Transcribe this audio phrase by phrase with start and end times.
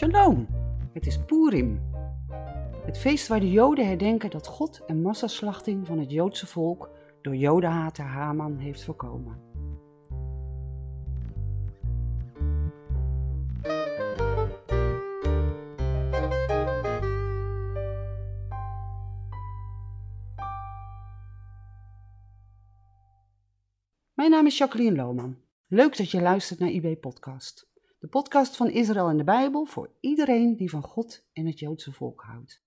[0.00, 0.46] Shalom,
[0.92, 1.80] het is Purim.
[2.84, 6.90] Het feest waar de Joden herdenken dat God een massaslachting van het Joodse volk
[7.22, 9.40] door Jodenhater Haman heeft voorkomen.
[24.14, 25.36] Mijn naam is Jacqueline Lohman.
[25.66, 27.69] Leuk dat je luistert naar IB Podcast.
[28.00, 31.92] De podcast van Israël en de Bijbel voor iedereen die van God en het Joodse
[31.92, 32.62] volk houdt.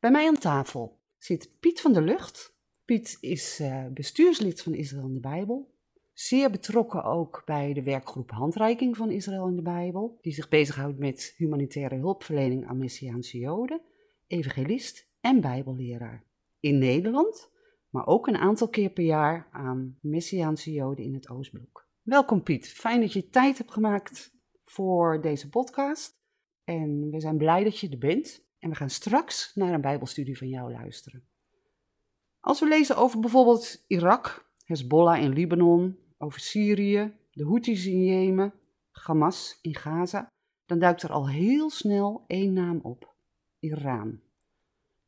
[0.00, 2.56] Bij mij aan tafel zit Piet van der Lucht.
[2.84, 5.74] Piet is uh, bestuurslid van Israël en de Bijbel.
[6.12, 10.98] Zeer betrokken ook bij de werkgroep Handreiking van Israël en de Bijbel, die zich bezighoudt
[10.98, 13.80] met humanitaire hulpverlening aan Messiaanse Joden,
[14.26, 16.24] evangelist en Bijbelleraar.
[16.60, 17.50] In Nederland,
[17.90, 21.88] maar ook een aantal keer per jaar aan Messiaanse Joden in het Oostblok.
[22.02, 24.36] Welkom Piet, fijn dat je tijd hebt gemaakt
[24.70, 26.16] voor deze podcast.
[26.64, 28.46] En we zijn blij dat je er bent.
[28.58, 31.24] En we gaan straks naar een Bijbelstudie van jou luisteren.
[32.40, 38.54] Als we lezen over bijvoorbeeld Irak, Hezbollah in Libanon, over Syrië, de Houthis in Jemen,
[38.90, 40.32] Hamas in Gaza,
[40.66, 43.14] dan duikt er al heel snel één naam op:
[43.58, 44.20] Iran.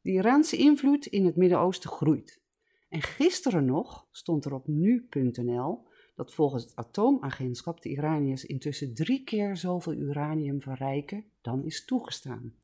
[0.01, 2.41] De Iraanse invloed in het Midden-Oosten groeit.
[2.89, 9.25] En gisteren nog stond er op nu.nl dat volgens het atoomagentschap de Iraniërs intussen drie
[9.25, 12.55] keer zoveel uranium verrijken dan is toegestaan.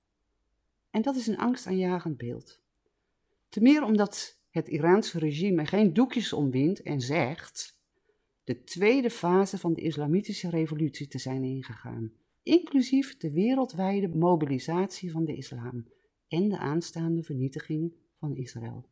[0.91, 2.61] En dat is een angstaanjagend beeld.
[3.49, 7.81] Ten meer omdat het Iraanse regime geen doekjes omwindt en zegt
[8.45, 15.25] de tweede fase van de islamitische revolutie te zijn ingegaan, inclusief de wereldwijde mobilisatie van
[15.25, 15.87] de islam
[16.29, 18.87] en de aanstaande vernietiging van Israël.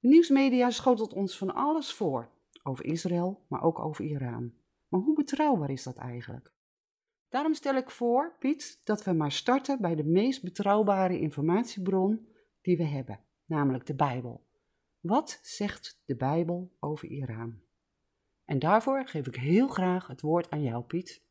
[0.00, 2.30] De nieuwsmedia schotelt ons van alles voor
[2.66, 4.54] over Israël, maar ook over Iran.
[4.88, 6.52] Maar hoe betrouwbaar is dat eigenlijk?
[7.28, 12.28] Daarom stel ik voor, Piet, dat we maar starten bij de meest betrouwbare informatiebron
[12.62, 14.46] die we hebben, namelijk de Bijbel.
[15.00, 17.60] Wat zegt de Bijbel over Iran?
[18.44, 21.22] En daarvoor geef ik heel graag het woord aan jou, Piet.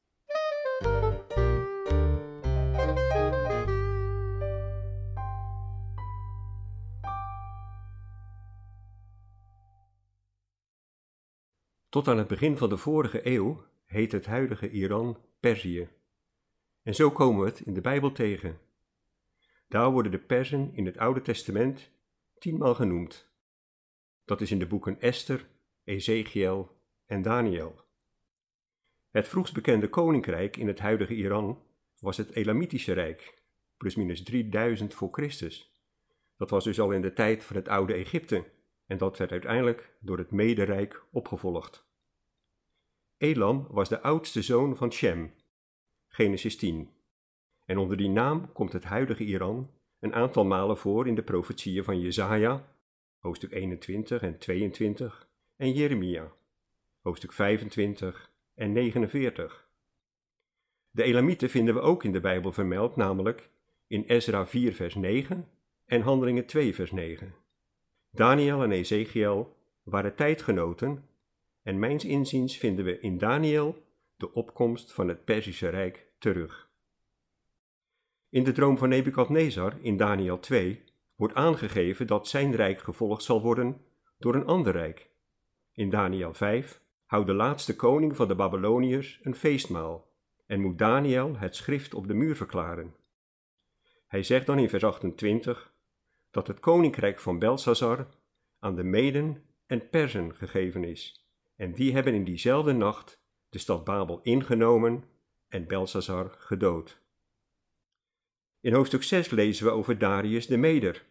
[11.94, 15.90] Tot aan het begin van de vorige eeuw heet het huidige Iran Perzië.
[16.84, 18.59] En zo komen we het in de Bijbel tegen.
[19.68, 21.92] Daar worden de Perzen in het Oude Testament
[22.40, 23.30] tienmaal genoemd.
[24.26, 25.48] Dat is in de boeken Esther,
[25.84, 27.76] Ezekiel en Daniel.
[29.12, 31.62] Het vroegst bekende koninkrijk in het huidige Iran
[32.00, 33.42] was het Elamitische Rijk,
[33.78, 35.84] plusminus 3000 voor Christus.
[36.38, 38.46] Dat was dus al in de tijd van het oude Egypte
[38.85, 41.85] en dat werd uiteindelijk door het Mederijk opgevolgd.
[43.17, 45.33] Elam was de oudste zoon van Shem,
[46.07, 46.89] Genesis 10.
[47.66, 51.83] En onder die naam komt het huidige Iran een aantal malen voor in de profetieën
[51.83, 52.75] van Jesaja,
[53.19, 56.31] hoofdstuk 21 en 22, en Jeremia,
[57.01, 59.69] hoofdstuk 25 en 49.
[60.91, 63.50] De Elamieten vinden we ook in de Bijbel vermeld, namelijk
[63.88, 65.47] in Ezra 4 vers 9
[65.85, 67.43] en Handelingen 2 vers 9.
[68.16, 71.06] Daniel en Ezekiel waren tijdgenoten
[71.63, 73.84] en mijns inziens vinden we in Daniel
[74.18, 76.69] de opkomst van het Perzische Rijk terug.
[78.29, 80.84] In de droom van Nebukadnezar in Daniel 2
[81.16, 83.81] wordt aangegeven dat zijn rijk gevolgd zal worden
[84.18, 85.09] door een ander rijk.
[85.74, 90.07] In Daniel 5 houdt de laatste koning van de Babyloniërs een feestmaal
[90.45, 92.95] en moet Daniel het schrift op de muur verklaren.
[94.07, 95.72] Hij zegt dan in vers 28
[96.33, 98.07] dat het koninkrijk van Belshazzar
[98.59, 103.83] aan de Meden en Persen gegeven is, en die hebben in diezelfde nacht de stad
[103.83, 105.03] Babel ingenomen
[105.47, 107.01] en Belshazzar gedood.
[108.59, 111.06] In hoofdstuk 6 lezen we over Darius de Meder,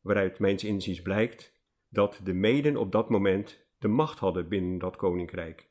[0.00, 1.52] waaruit mijns inziens blijkt
[1.88, 5.68] dat de Meden op dat moment de macht hadden binnen dat koninkrijk.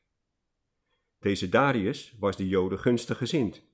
[1.18, 3.68] Deze Darius was de Joden gunstig gezind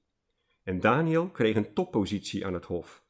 [0.62, 3.06] en Daniel kreeg een toppositie aan het hof.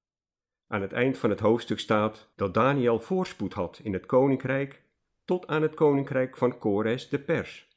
[0.68, 4.82] Aan het eind van het hoofdstuk staat dat Daniel voorspoed had in het koninkrijk
[5.24, 7.68] tot aan het koninkrijk van Kores de Pers.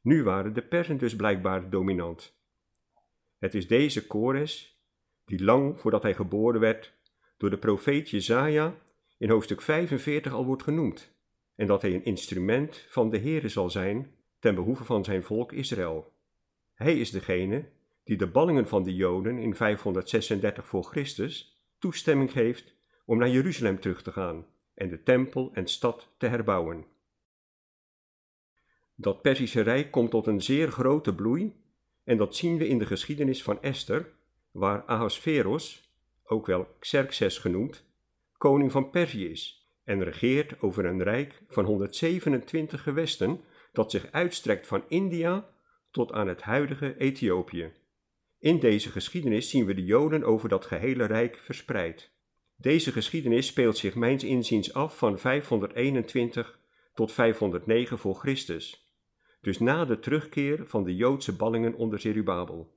[0.00, 2.38] Nu waren de Persen dus blijkbaar dominant.
[3.38, 4.80] Het is deze Kores
[5.24, 6.94] die lang voordat hij geboren werd
[7.36, 8.74] door de profeet Jezaja
[9.18, 11.14] in hoofdstuk 45 al wordt genoemd
[11.54, 15.52] en dat hij een instrument van de Heere zal zijn ten behoeve van zijn volk
[15.52, 16.12] Israël.
[16.74, 17.68] Hij is degene
[18.04, 22.74] die de ballingen van de Joden in 536 voor Christus toestemming geeft
[23.04, 26.86] om naar Jeruzalem terug te gaan en de tempel en stad te herbouwen.
[28.94, 31.64] Dat Perzische Rijk komt tot een zeer grote bloei
[32.04, 34.12] en dat zien we in de geschiedenis van Esther,
[34.50, 35.90] waar Ahasveros,
[36.24, 37.84] ook wel Xerxes genoemd,
[38.38, 43.40] koning van Perzië is en regeert over een rijk van 127 gewesten
[43.72, 45.48] dat zich uitstrekt van India
[45.90, 47.72] tot aan het huidige Ethiopië.
[48.38, 52.10] In deze geschiedenis zien we de Joden over dat gehele rijk verspreid.
[52.56, 56.58] Deze geschiedenis speelt zich mijns inziens af van 521
[56.94, 58.90] tot 509 voor Christus,
[59.40, 62.74] dus na de terugkeer van de Joodse ballingen onder Zerubabel.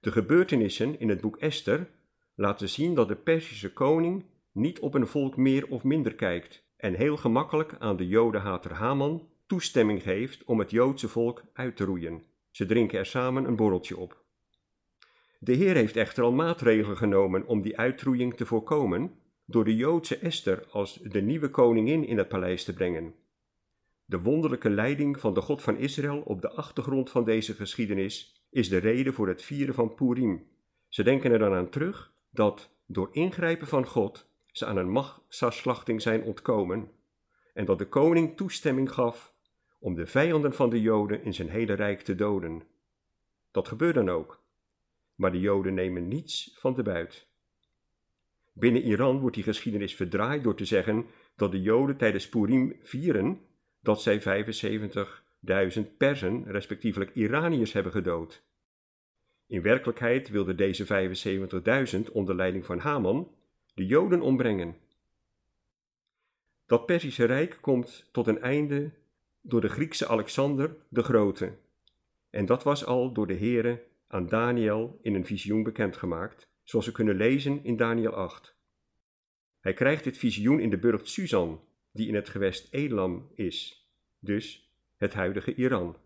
[0.00, 1.88] De gebeurtenissen in het boek Esther
[2.34, 6.94] laten zien dat de Perzische koning niet op een volk meer of minder kijkt en
[6.94, 12.22] heel gemakkelijk aan de Jodenhater Haman toestemming geeft om het Joodse volk uit te roeien.
[12.50, 14.19] Ze drinken er samen een borreltje op.
[15.42, 19.14] De Heer heeft echter al maatregelen genomen om die uitroeiing te voorkomen
[19.44, 23.14] door de Joodse Esther als de nieuwe koningin in het paleis te brengen.
[24.04, 28.68] De wonderlijke leiding van de God van Israël op de achtergrond van deze geschiedenis is
[28.68, 30.46] de reden voor het vieren van Purim.
[30.88, 36.02] Ze denken er dan aan terug dat door ingrijpen van God ze aan een massaslachting
[36.02, 36.90] zijn ontkomen
[37.54, 39.34] en dat de koning toestemming gaf
[39.78, 42.62] om de vijanden van de Joden in zijn hele rijk te doden.
[43.50, 44.40] Dat gebeurt dan ook,
[45.20, 47.28] maar de Joden nemen niets van de buit.
[48.52, 51.06] Binnen Iran wordt die geschiedenis verdraaid door te zeggen
[51.36, 53.40] dat de Joden tijdens Purim vieren
[53.80, 54.46] dat zij
[55.76, 58.42] 75.000 Persen, respectievelijk Iraniërs, hebben gedood.
[59.46, 61.10] In werkelijkheid wilden deze
[62.06, 63.34] 75.000 onder leiding van Haman
[63.74, 64.76] de Joden ombrengen.
[66.66, 68.90] Dat Perzische Rijk komt tot een einde
[69.40, 71.52] door de Griekse Alexander de Grote.
[72.30, 76.92] En dat was al door de Here aan Daniel in een visioen bekendgemaakt, zoals we
[76.92, 78.54] kunnen lezen in Daniel 8.
[79.60, 81.60] Hij krijgt dit visioen in de burcht Susan,
[81.92, 85.96] die in het gewest Elam is, dus het huidige Iran.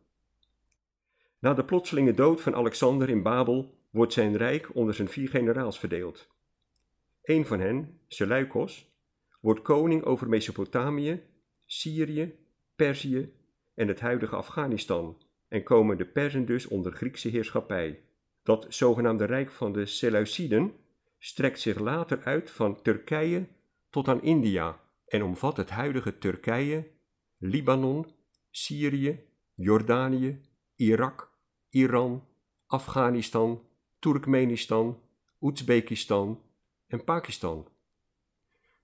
[1.38, 5.78] Na de plotselinge dood van Alexander in Babel wordt zijn rijk onder zijn vier generaals
[5.78, 6.28] verdeeld.
[7.22, 8.92] Een van hen, Seleucos,
[9.40, 11.22] wordt koning over Mesopotamië,
[11.66, 12.34] Syrië,
[12.76, 13.32] Perzië
[13.74, 15.23] en het huidige Afghanistan
[15.54, 18.00] en komen de Perzen dus onder Griekse heerschappij.
[18.42, 20.72] Dat zogenaamde rijk van de Seleuciden
[21.18, 23.46] strekt zich later uit van Turkije
[23.90, 26.86] tot aan India en omvat het huidige Turkije,
[27.38, 28.06] Libanon,
[28.50, 29.24] Syrië,
[29.54, 30.40] Jordanië,
[30.76, 31.30] Irak,
[31.70, 32.26] Iran,
[32.66, 33.62] Afghanistan,
[33.98, 35.00] Turkmenistan,
[35.40, 36.42] Oezbekistan
[36.86, 37.68] en Pakistan.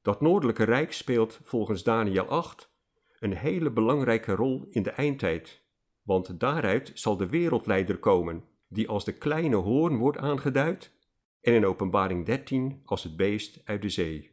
[0.03, 2.71] Dat noordelijke rijk speelt volgens Daniel 8
[3.19, 5.69] een hele belangrijke rol in de eindtijd,
[6.11, 10.93] want daaruit zal de wereldleider komen, die als de kleine hoorn wordt aangeduid
[11.41, 14.31] en in Openbaring 13 als het beest uit de zee.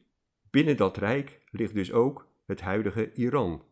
[0.50, 3.64] Binnen dat rijk ligt dus ook het huidige Iran.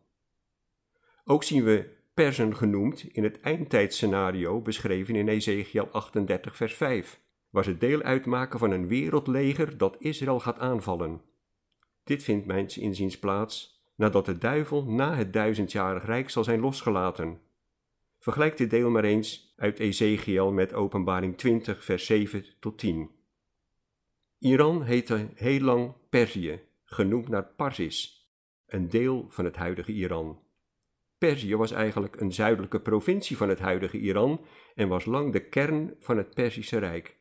[1.24, 7.20] Ook zien we Persen genoemd in het eindtijdscenario beschreven in Ezekiel 38 vers 5
[7.50, 11.20] waar ze deel uitmaken van een wereldleger dat Israël gaat aanvallen.
[12.04, 17.44] Dit vindt mijns inziens plaats nadat de duivel na het duizendjarig rijk zal zijn losgelaten.
[18.26, 23.10] Vergelijk dit deel maar eens uit Ezekiel met Openbaring 20, vers 7 tot 10.
[24.38, 28.30] Iran heette heel lang Perzië, genoemd naar Parsis,
[28.66, 30.42] een deel van het huidige Iran.
[31.18, 34.40] Perzië was eigenlijk een zuidelijke provincie van het huidige Iran
[34.74, 37.18] en was lang de kern van het Perzische Rijk.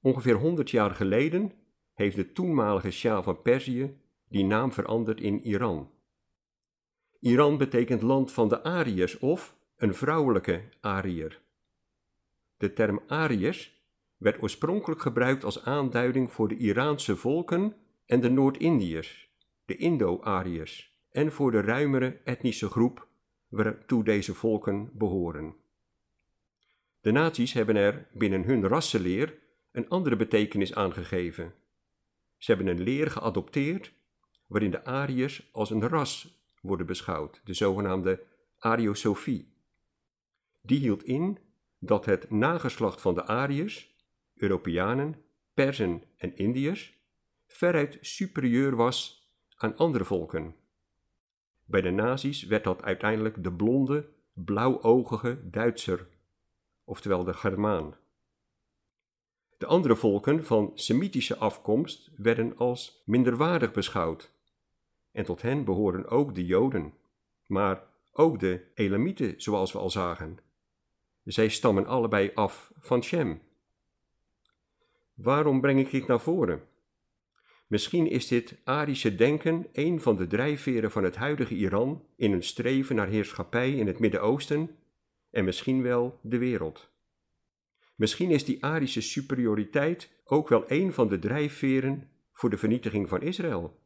[0.00, 1.52] Ongeveer 100 jaar geleden
[1.94, 3.96] heeft de toenmalige Shah van Perzië
[4.28, 5.90] die naam veranderd in Iran.
[7.20, 11.40] Iran betekent land van de Ariërs of een vrouwelijke Ariër.
[12.56, 13.82] De term Ariërs
[14.16, 17.76] werd oorspronkelijk gebruikt als aanduiding voor de Iraanse volken
[18.06, 19.30] en de Noord-Indiërs,
[19.64, 23.08] de Indo-Ariërs, en voor de ruimere etnische groep
[23.48, 25.54] waartoe deze volken behoren.
[27.00, 29.38] De nazi's hebben er binnen hun rassenleer
[29.72, 31.54] een andere betekenis aangegeven.
[32.38, 33.92] Ze hebben een leer geadopteerd
[34.46, 38.22] waarin de Ariërs als een ras worden beschouwd, de zogenaamde
[38.58, 39.53] Ariosofie.
[40.66, 41.38] Die hield in
[41.78, 43.94] dat het nageslacht van de Ariërs,
[44.34, 45.22] Europeanen,
[45.54, 46.98] Perzen en Indiërs,
[47.46, 50.54] veruit superieur was aan andere volken.
[51.64, 56.08] Bij de nazi's werd dat uiteindelijk de blonde, blauwogige Duitser,
[56.84, 57.96] oftewel de Germaan.
[59.58, 64.32] De andere volken van Semitische afkomst werden als minderwaardig beschouwd.
[65.12, 66.94] En tot hen behoren ook de Joden,
[67.46, 70.38] maar ook de Elamieten, zoals we al zagen.
[71.24, 73.40] Zij stammen allebei af van Shem.
[75.14, 76.62] Waarom breng ik dit naar voren?
[77.66, 82.42] Misschien is dit Arische denken een van de drijfveren van het huidige Iran in een
[82.42, 84.76] streven naar heerschappij in het Midden-Oosten
[85.30, 86.88] en misschien wel de wereld.
[87.94, 93.22] Misschien is die Arische superioriteit ook wel een van de drijfveren voor de vernietiging van
[93.22, 93.78] Israël.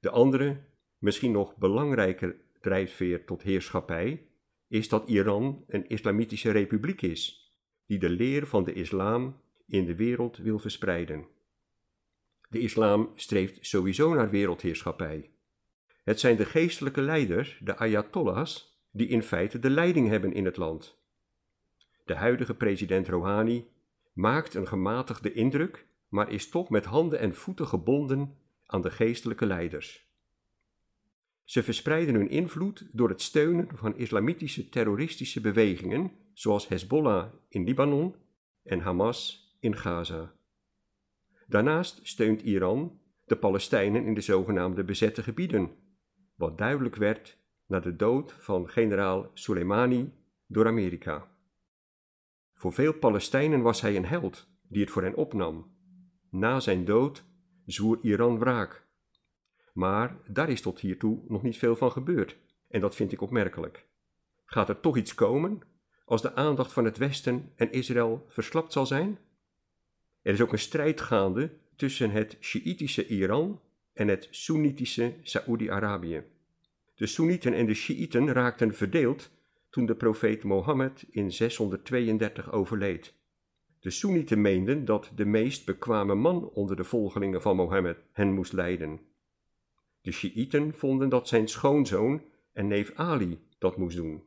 [0.00, 0.56] De andere,
[0.98, 4.27] misschien nog belangrijker drijfveer tot heerschappij,
[4.68, 7.52] is dat Iran een islamitische republiek is,
[7.86, 11.26] die de leer van de islam in de wereld wil verspreiden.
[12.48, 15.30] De islam streeft sowieso naar wereldheerschappij.
[16.04, 20.56] Het zijn de geestelijke leiders, de ayatollahs, die in feite de leiding hebben in het
[20.56, 20.98] land.
[22.04, 23.66] De huidige president Rouhani
[24.12, 29.46] maakt een gematigde indruk, maar is toch met handen en voeten gebonden aan de geestelijke
[29.46, 30.07] leiders.
[31.48, 38.14] Ze verspreiden hun invloed door het steunen van islamitische terroristische bewegingen, zoals Hezbollah in Libanon
[38.62, 40.32] en Hamas in Gaza.
[41.46, 45.70] Daarnaast steunt Iran de Palestijnen in de zogenaamde bezette gebieden,
[46.34, 50.12] wat duidelijk werd na de dood van generaal Soleimani
[50.46, 51.28] door Amerika.
[52.52, 55.76] Voor veel Palestijnen was hij een held die het voor hen opnam.
[56.30, 57.24] Na zijn dood
[57.66, 58.87] zwoer Iran wraak.
[59.78, 62.36] Maar daar is tot hiertoe nog niet veel van gebeurd,
[62.68, 63.86] en dat vind ik opmerkelijk.
[64.44, 65.60] Gaat er toch iets komen
[66.04, 69.18] als de aandacht van het Westen en Israël verslapt zal zijn?
[70.22, 73.60] Er is ook een strijd gaande tussen het Sjiïtische Iran
[73.92, 76.22] en het Soenitische Saoedi-Arabië.
[76.94, 79.30] De Soenieten en de Sjiïten raakten verdeeld
[79.70, 83.14] toen de profeet Mohammed in 632 overleed.
[83.80, 88.52] De Soenieten meenden dat de meest bekwame man onder de volgelingen van Mohammed hen moest
[88.52, 89.00] leiden.
[90.00, 94.22] De Sjiïten vonden dat zijn schoonzoon en neef Ali dat moest doen.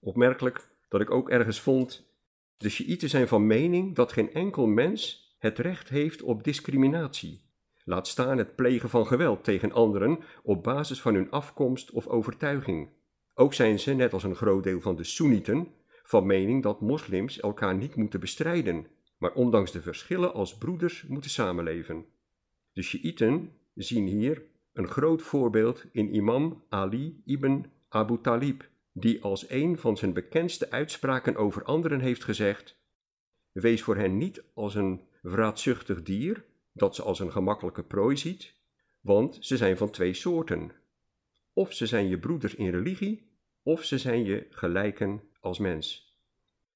[0.00, 2.10] Opmerkelijk dat ik ook ergens vond:
[2.56, 7.44] de Sjiïten zijn van mening dat geen enkel mens het recht heeft op discriminatie.
[7.84, 12.88] Laat staan het plegen van geweld tegen anderen op basis van hun afkomst of overtuiging.
[13.34, 15.68] Ook zijn ze, net als een groot deel van de Soenieten,
[16.02, 18.86] van mening dat moslims elkaar niet moeten bestrijden,
[19.18, 22.04] maar ondanks de verschillen als broeders moeten samenleven.
[22.72, 24.42] De Sjiïten zien hier
[24.76, 30.70] een groot voorbeeld in imam Ali ibn Abu Talib, die als een van zijn bekendste
[30.70, 32.76] uitspraken over anderen heeft gezegd:
[33.52, 38.54] Wees voor hen niet als een vraatzuchtig dier dat ze als een gemakkelijke prooi ziet,
[39.00, 40.72] want ze zijn van twee soorten.
[41.52, 43.30] Of ze zijn je broeders in religie,
[43.62, 46.16] of ze zijn je gelijken als mens.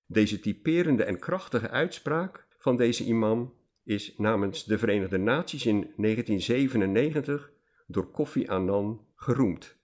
[0.07, 3.55] Deze typerende en krachtige uitspraak van deze imam
[3.85, 7.51] is namens de Verenigde Naties in 1997
[7.91, 9.77] door Kofi Annan geroemd.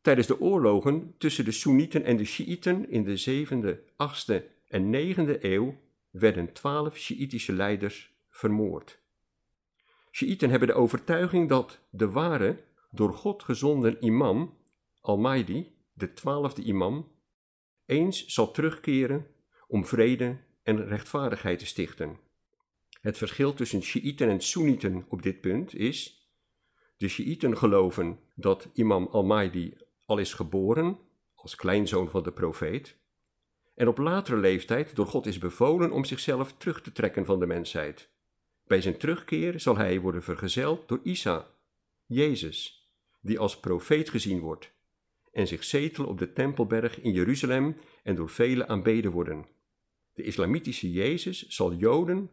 [0.00, 5.40] Tijdens de oorlogen tussen de Soenieten en de Sjiïten in de 7e, 8e en 9e
[5.40, 5.78] eeuw
[6.10, 8.98] werden twaalf Sjiïtische leiders vermoord.
[10.10, 14.58] Sjiïten hebben de overtuiging dat de ware, door God gezonden imam,
[15.00, 17.12] Al-Mahdi, de twaalfde imam,
[17.86, 19.26] eens zal terugkeren
[19.68, 22.18] om vrede en rechtvaardigheid te stichten.
[23.00, 26.19] Het verschil tussen Sjiïten en Soenieten op dit punt is
[27.00, 29.76] de Shiiten geloven dat imam al-Mahdi
[30.06, 30.98] al is geboren
[31.34, 32.96] als kleinzoon van de profeet
[33.74, 37.46] en op latere leeftijd door God is bevolen om zichzelf terug te trekken van de
[37.46, 38.08] mensheid.
[38.66, 41.50] Bij zijn terugkeer zal hij worden vergezeld door Isa,
[42.06, 42.88] Jezus,
[43.20, 44.72] die als profeet gezien wordt
[45.32, 49.46] en zich zetelen op de Tempelberg in Jeruzalem en door velen aanbeden worden.
[50.12, 52.30] De islamitische Jezus zal Joden,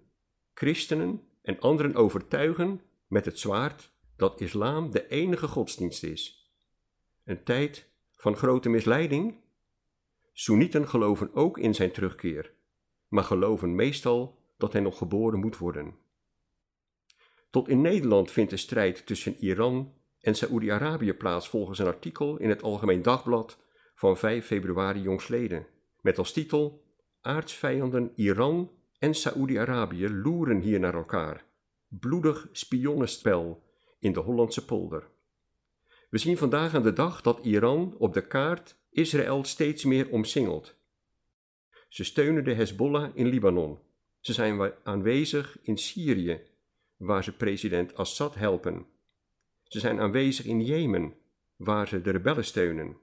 [0.54, 6.52] christenen en anderen overtuigen met het zwaard dat islam de enige godsdienst is.
[7.24, 9.36] Een tijd van grote misleiding?
[10.34, 12.54] Soenieten geloven ook in zijn terugkeer,
[13.08, 15.96] maar geloven meestal dat hij nog geboren moet worden.
[17.50, 22.50] Tot in Nederland vindt de strijd tussen Iran en Saoedi-Arabië plaats volgens een artikel in
[22.50, 23.58] het Algemeen Dagblad
[23.96, 25.68] van 5 februari jongsleden,
[26.02, 26.84] met als titel
[27.22, 31.46] Aardsvijanden Iran en Saoedi-Arabië loeren hier naar elkaar.
[31.88, 33.67] Bloedig spionnenspel
[34.00, 35.08] in de Hollandse polder.
[36.10, 40.76] We zien vandaag aan de dag dat Iran op de kaart Israël steeds meer omsingelt.
[41.90, 43.80] Ze steunen de Hezbollah in Libanon.
[44.20, 46.42] Ze zijn aanwezig in Syrië,
[46.98, 48.86] waar ze president Assad helpen.
[49.64, 51.14] Ze zijn aanwezig in Jemen,
[51.56, 52.98] waar ze de rebellen steunen.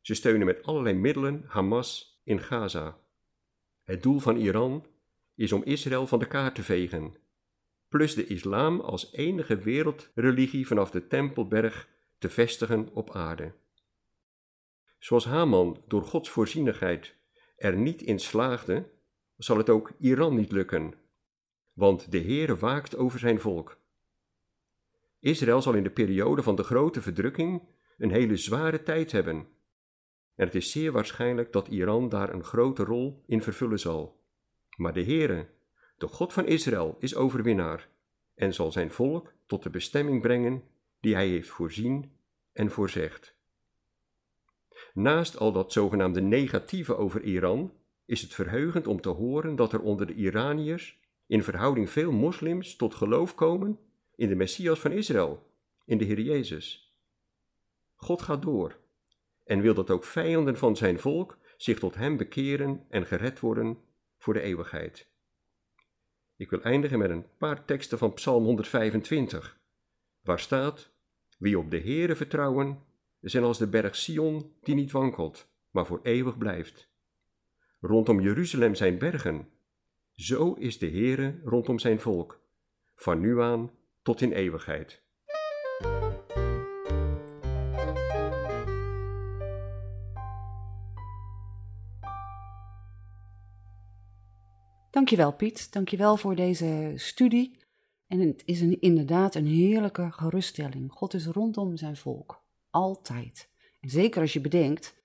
[0.00, 2.98] Ze steunen met allerlei middelen Hamas in Gaza.
[3.84, 4.86] Het doel van Iran
[5.34, 7.16] is om Israël van de kaart te vegen
[7.88, 13.52] plus de islam als enige wereldreligie vanaf de Tempelberg te vestigen op aarde.
[14.98, 17.16] Zoals Haman door Gods voorzienigheid
[17.56, 18.90] er niet in slaagde,
[19.36, 20.94] zal het ook Iran niet lukken,
[21.72, 23.78] want de Heere waakt over zijn volk.
[25.20, 27.62] Israël zal in de periode van de grote verdrukking
[27.98, 29.36] een hele zware tijd hebben.
[30.34, 34.20] en het is zeer waarschijnlijk dat Iran daar een grote rol in vervullen zal.
[34.76, 35.48] Maar de Heere,
[35.98, 37.88] de God van Israël, is overwinnaar
[38.34, 40.62] en zal zijn volk tot de bestemming brengen
[41.00, 42.12] die hij heeft voorzien
[42.52, 43.36] en voorzegd.
[44.94, 47.72] Naast al dat zogenaamde negatieve over Iran
[48.04, 52.76] is het verheugend om te horen dat er onder de Iraniërs in verhouding veel moslims
[52.76, 53.78] tot geloof komen
[54.14, 55.46] in de Messias van Israël,
[55.84, 56.96] in de Heer Jezus.
[57.96, 58.76] God gaat door
[59.44, 63.78] en wil dat ook vijanden van zijn volk zich tot hem bekeren en gered worden
[64.18, 65.08] voor de eeuwigheid.
[66.38, 69.60] Ik wil eindigen met een paar teksten van Psalm 125,
[70.20, 70.90] waar staat:
[71.38, 72.82] Wie op de Heere vertrouwen,
[73.20, 76.88] zijn als de berg Sion die niet wankelt, maar voor eeuwig blijft.
[77.80, 79.48] Rondom Jeruzalem zijn bergen.
[80.14, 82.40] Zo is de Heere rondom zijn volk,
[82.94, 83.70] van nu aan
[84.02, 85.02] tot in eeuwigheid.
[94.90, 97.58] Dankjewel Piet, dankjewel voor deze studie.
[98.06, 100.92] En het is inderdaad een heerlijke geruststelling.
[100.92, 103.48] God is rondom zijn volk, altijd.
[103.80, 104.96] En zeker als je bedenkt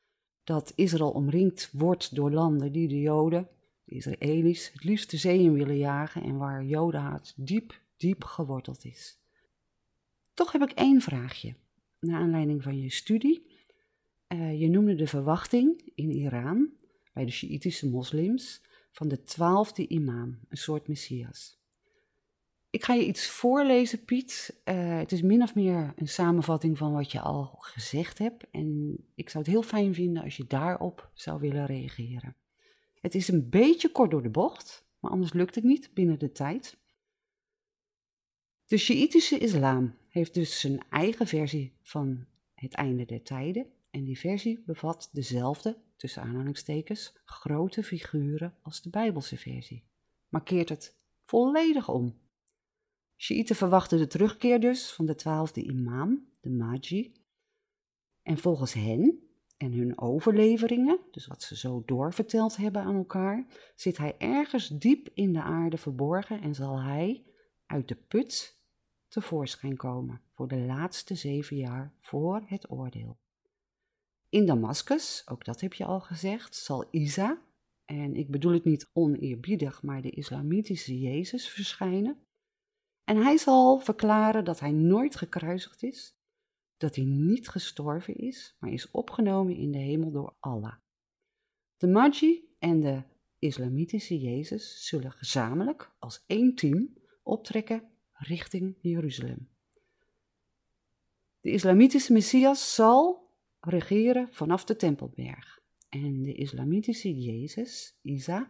[0.43, 3.49] dat Israël omringd wordt door landen die de Joden,
[3.83, 8.85] de Israëli's, het liefst de zee in willen jagen en waar Jodenhaat diep, diep geworteld
[8.85, 9.19] is.
[10.33, 11.55] Toch heb ik één vraagje,
[11.99, 13.51] naar aanleiding van je studie.
[14.27, 16.69] Uh, je noemde de verwachting in Iran,
[17.13, 18.61] bij de Sjiïtische moslims,
[18.93, 21.61] van de twaalfde imam, een soort messias.
[22.69, 24.61] Ik ga je iets voorlezen, Piet.
[24.65, 28.49] Uh, het is min of meer een samenvatting van wat je al gezegd hebt.
[28.51, 32.35] En ik zou het heel fijn vinden als je daarop zou willen reageren.
[32.99, 36.31] Het is een beetje kort door de bocht, maar anders lukt het niet binnen de
[36.31, 36.77] tijd.
[38.65, 43.65] De Sjiïtische islam heeft dus zijn eigen versie van het einde der tijden.
[43.91, 49.83] En die versie bevat dezelfde tussen aanhalingstekens, grote figuren als de Bijbelse versie,
[50.29, 52.19] maar keert het volledig om.
[53.17, 57.13] Shiiten verwachten de terugkeer dus van de twaalfde imam, de Mahdi.
[58.21, 59.19] En volgens hen
[59.57, 65.09] en hun overleveringen, dus wat ze zo doorverteld hebben aan elkaar, zit hij ergens diep
[65.13, 67.23] in de aarde verborgen en zal hij
[67.65, 68.61] uit de put
[69.07, 73.22] tevoorschijn komen voor de laatste zeven jaar voor het oordeel.
[74.33, 77.41] In Damascus, ook dat heb je al gezegd, zal Isa,
[77.85, 82.17] en ik bedoel het niet oneerbiedig, maar de islamitische Jezus verschijnen.
[83.03, 86.15] En hij zal verklaren dat hij nooit gekruisigd is,
[86.77, 90.75] dat hij niet gestorven is, maar is opgenomen in de hemel door Allah.
[91.77, 93.03] De Mahdi en de
[93.39, 96.93] islamitische Jezus zullen gezamenlijk als één team
[97.23, 99.49] optrekken richting Jeruzalem.
[101.41, 103.22] De islamitische Messias zal
[103.63, 105.61] regeren vanaf de Tempelberg.
[105.89, 108.47] En de islamitische Jezus, Isa,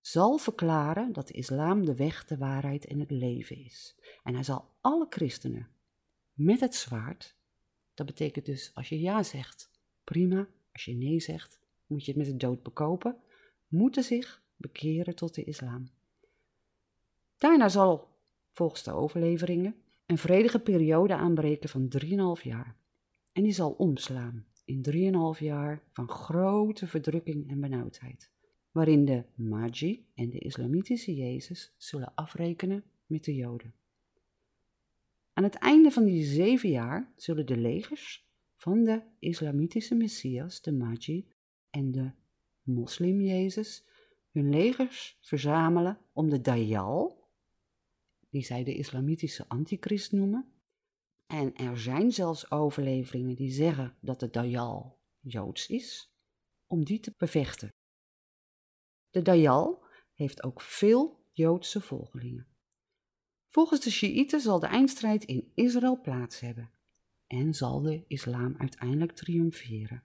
[0.00, 3.96] zal verklaren dat de islam de weg, de waarheid en het leven is.
[4.22, 5.68] En hij zal alle christenen
[6.32, 7.36] met het zwaard,
[7.94, 9.70] dat betekent dus als je ja zegt,
[10.04, 13.16] prima, als je nee zegt, moet je het met de dood bekopen,
[13.68, 15.90] moeten zich bekeren tot de islam.
[17.38, 18.08] Daarna zal,
[18.52, 19.74] volgens de overleveringen,
[20.06, 21.92] een vredige periode aanbreken van
[22.38, 22.76] 3,5 jaar
[23.36, 24.84] en die zal omslaan in
[25.34, 28.30] 3,5 jaar van grote verdrukking en benauwdheid,
[28.70, 33.74] waarin de Magi en de islamitische Jezus zullen afrekenen met de Joden.
[35.32, 40.72] Aan het einde van die zeven jaar zullen de legers van de islamitische Messias, de
[40.72, 41.28] Magi
[41.70, 42.10] en de
[42.62, 43.84] moslim Jezus,
[44.30, 47.28] hun legers verzamelen om de Dajjal,
[48.30, 50.50] die zij de islamitische antichrist noemen,
[51.26, 56.12] en er zijn zelfs overleveringen die zeggen dat de Dajjal Joods is,
[56.66, 57.74] om die te bevechten.
[59.10, 62.46] De Dajjal heeft ook veel Joodse volgelingen.
[63.48, 66.70] Volgens de Shiiten zal de eindstrijd in Israël plaats hebben
[67.26, 70.02] en zal de islam uiteindelijk triomferen.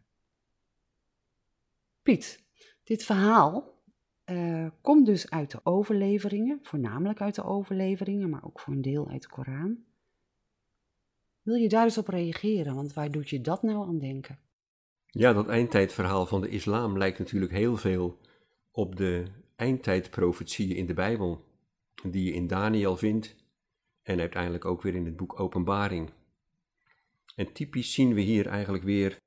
[2.02, 2.44] Piet,
[2.84, 3.82] dit verhaal
[4.26, 9.10] uh, komt dus uit de overleveringen, voornamelijk uit de overleveringen, maar ook voor een deel
[9.10, 9.84] uit de Koran.
[11.42, 12.76] Wil je daar eens op reageren?
[12.76, 14.40] Want waar doet je dat nou aan denken?
[15.06, 18.18] Ja, dat eindtijdverhaal van de islam lijkt natuurlijk heel veel
[18.72, 19.26] op de
[19.56, 21.46] eindtijdprofetieën in de Bijbel,
[22.04, 23.36] die je in Daniel vindt
[24.02, 26.10] en uiteindelijk ook weer in het boek Openbaring.
[27.36, 29.20] En typisch zien we hier eigenlijk weer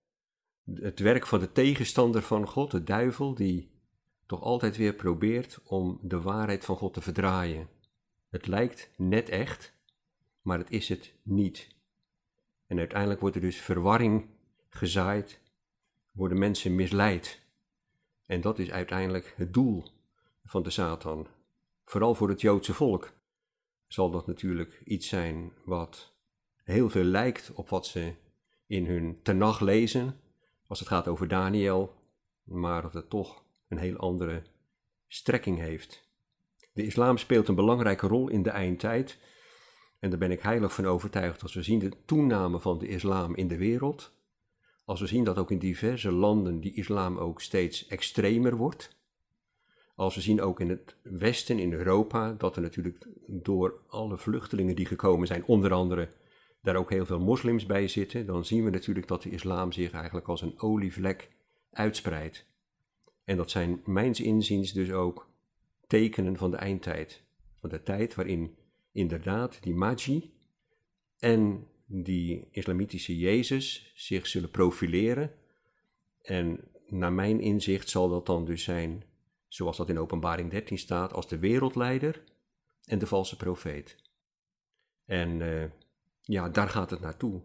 [0.65, 3.71] het werk van de tegenstander van God, de duivel, die
[4.27, 7.69] toch altijd weer probeert om de waarheid van God te verdraaien.
[8.29, 9.75] Het lijkt net echt,
[10.43, 11.74] maar het is het niet.
[12.75, 14.27] En uiteindelijk wordt er dus verwarring
[14.69, 15.41] gezaaid
[16.13, 17.41] worden mensen misleid.
[18.27, 19.85] En dat is uiteindelijk het doel
[20.45, 21.27] van de Satan.
[21.85, 23.13] Vooral voor het Joodse volk
[23.87, 26.13] zal dat natuurlijk iets zijn wat
[26.65, 28.15] heel veel lijkt op wat ze
[28.67, 30.21] in hun tenag lezen,
[30.67, 31.95] als het gaat over Daniel,
[32.43, 34.43] maar dat het toch een heel andere
[35.07, 36.09] strekking heeft.
[36.73, 39.19] De islam speelt een belangrijke rol in de eindtijd.
[40.05, 43.35] En daar ben ik heilig van overtuigd als we zien de toename van de islam
[43.35, 44.13] in de wereld.
[44.85, 48.97] Als we zien dat ook in diverse landen die islam ook steeds extremer wordt.
[49.95, 54.77] Als we zien ook in het Westen, in Europa, dat er natuurlijk door alle vluchtelingen
[54.77, 56.09] die gekomen zijn, onder andere
[56.63, 59.93] daar ook heel veel moslims bij zitten, dan zien we natuurlijk dat de islam zich
[59.93, 61.31] eigenlijk als een olievlek
[61.71, 62.47] uitspreidt.
[63.25, 65.29] En dat zijn mijns inziens dus ook
[65.87, 67.23] tekenen van de eindtijd.
[67.61, 68.57] Van de tijd waarin
[68.95, 70.33] inderdaad die Magi
[71.19, 75.33] en die islamitische Jezus zich zullen profileren.
[76.23, 79.05] En naar mijn inzicht zal dat dan dus zijn,
[79.49, 82.23] zoals dat in Openbaring 13 staat, als de wereldleider
[82.85, 83.97] en de valse profeet.
[85.05, 85.65] En uh,
[86.21, 87.43] ja, daar gaat het naartoe.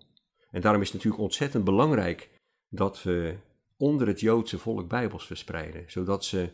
[0.52, 2.30] En daarom is het natuurlijk ontzettend belangrijk
[2.70, 3.38] dat we
[3.78, 6.50] onder het Joodse volk Bijbels verspreiden, zodat ze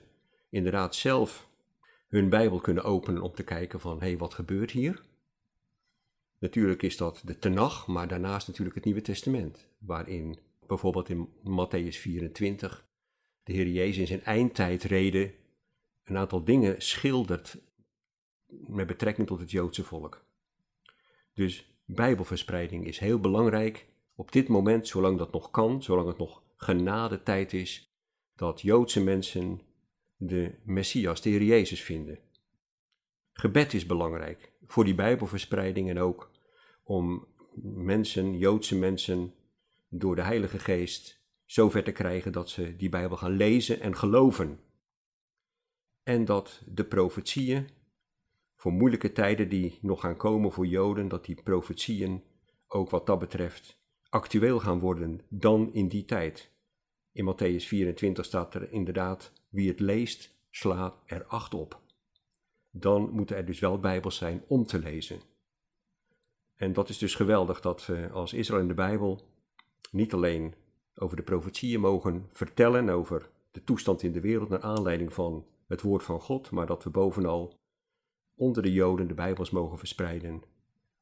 [0.50, 1.48] inderdaad zelf
[2.16, 5.04] hun Bijbel kunnen openen om te kijken van, hé, hey, wat gebeurt hier?
[6.40, 11.98] Natuurlijk is dat de Tenach, maar daarnaast natuurlijk het Nieuwe Testament, waarin bijvoorbeeld in Matthäus
[12.00, 12.86] 24
[13.44, 15.34] de Heer Jezus in zijn eindtijdreden
[16.04, 17.58] een aantal dingen schildert
[18.48, 20.26] met betrekking tot het Joodse volk.
[21.34, 26.42] Dus Bijbelverspreiding is heel belangrijk op dit moment, zolang dat nog kan, zolang het nog
[26.56, 27.94] genade tijd is,
[28.36, 29.62] dat Joodse mensen
[30.28, 32.20] de Messias, de Heer Jezus, vinden.
[33.34, 36.32] Gebed is belangrijk voor die Bijbelverspreiding en ook
[36.84, 37.28] om
[37.64, 39.34] mensen, Joodse mensen,
[39.90, 44.60] door de Heilige Geest zover te krijgen dat ze die Bijbel gaan lezen en geloven.
[46.04, 47.68] En dat de profetieën
[48.56, 52.24] voor moeilijke tijden die nog gaan komen voor Joden, dat die profetieën
[52.68, 56.52] ook wat dat betreft actueel gaan worden dan in die tijd.
[57.12, 61.82] In Matthäus 24 staat er inderdaad, wie het leest, slaat er acht op.
[62.72, 65.20] Dan moeten er dus wel Bijbels zijn om te lezen.
[66.56, 69.22] En dat is dus geweldig dat we als Israël in de Bijbel
[69.92, 70.54] niet alleen
[70.96, 75.82] over de profetieën mogen vertellen, over de toestand in de wereld naar aanleiding van het
[75.82, 77.60] woord van God, maar dat we bovenal
[78.36, 80.44] onder de Joden de Bijbels mogen verspreiden,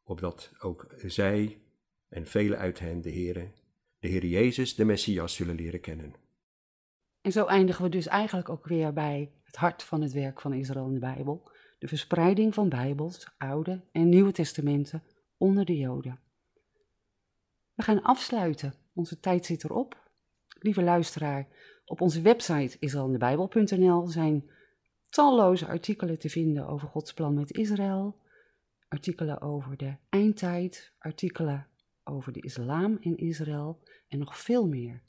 [0.04, 1.62] opdat ook zij
[2.10, 3.52] en velen uit hen de Heere,
[4.00, 6.23] de Heer Jezus, de Messias, zullen leren kennen.
[7.24, 10.54] En zo eindigen we dus eigenlijk ook weer bij het hart van het werk van
[10.54, 15.04] Israël in de Bijbel, de verspreiding van Bijbels, Oude en Nieuwe Testamenten
[15.38, 16.20] onder de Joden.
[17.74, 18.74] We gaan afsluiten.
[18.94, 20.10] Onze tijd zit erop.
[20.60, 21.48] Lieve luisteraar,
[21.86, 24.50] op onze website israelindebijbel.nl zijn
[25.10, 28.20] talloze artikelen te vinden over Gods plan met Israël,
[28.88, 31.68] artikelen over de eindtijd, artikelen
[32.04, 35.02] over de islam in Israël en nog veel meer.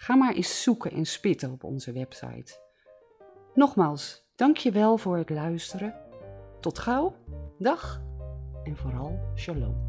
[0.00, 2.60] Ga maar eens zoeken en spitten op onze website.
[3.54, 5.94] Nogmaals, dank je wel voor het luisteren.
[6.60, 7.14] Tot gauw,
[7.58, 8.02] dag
[8.64, 9.87] en vooral shalom.